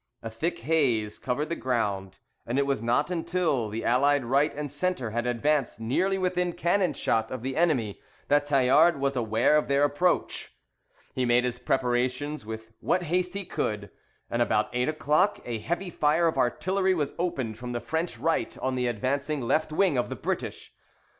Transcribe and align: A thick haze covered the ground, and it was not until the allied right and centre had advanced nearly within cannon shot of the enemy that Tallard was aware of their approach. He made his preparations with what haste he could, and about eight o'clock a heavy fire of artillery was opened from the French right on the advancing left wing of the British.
A 0.23 0.31
thick 0.31 0.57
haze 0.61 1.19
covered 1.19 1.49
the 1.49 1.55
ground, 1.55 2.17
and 2.47 2.57
it 2.57 2.65
was 2.65 2.81
not 2.81 3.11
until 3.11 3.69
the 3.69 3.85
allied 3.85 4.25
right 4.25 4.51
and 4.51 4.71
centre 4.71 5.11
had 5.11 5.27
advanced 5.27 5.79
nearly 5.79 6.17
within 6.17 6.53
cannon 6.53 6.93
shot 6.93 7.29
of 7.29 7.43
the 7.43 7.55
enemy 7.55 8.01
that 8.27 8.45
Tallard 8.45 8.99
was 8.99 9.15
aware 9.15 9.55
of 9.57 9.67
their 9.67 9.83
approach. 9.83 10.53
He 11.13 11.23
made 11.23 11.43
his 11.43 11.59
preparations 11.59 12.47
with 12.47 12.71
what 12.79 13.03
haste 13.03 13.35
he 13.35 13.45
could, 13.45 13.91
and 14.27 14.41
about 14.41 14.69
eight 14.73 14.89
o'clock 14.89 15.39
a 15.45 15.59
heavy 15.59 15.91
fire 15.91 16.25
of 16.27 16.35
artillery 16.35 16.95
was 16.95 17.13
opened 17.19 17.59
from 17.59 17.71
the 17.71 17.79
French 17.79 18.17
right 18.17 18.57
on 18.57 18.73
the 18.73 18.87
advancing 18.87 19.41
left 19.41 19.71
wing 19.71 19.99
of 19.99 20.09
the 20.09 20.15
British. 20.15 20.73